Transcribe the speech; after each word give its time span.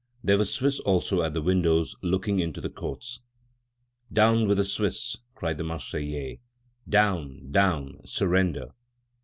There 0.23 0.39
were 0.39 0.45
Swiss 0.45 0.79
also 0.79 1.21
at 1.21 1.35
the 1.35 1.43
windows 1.43 1.95
looking 2.01 2.39
into 2.39 2.59
the 2.59 2.71
courts. 2.71 3.19
"Down 4.11 4.47
with 4.47 4.57
the 4.57 4.63
Swiss!" 4.63 5.17
cried 5.35 5.59
the 5.59 5.63
Marseillais. 5.63 6.39
"Down! 6.89 7.51
down! 7.51 7.99
Surrender!" 8.03 8.71